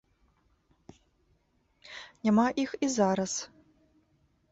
[2.29, 3.33] Няма іх і зараз.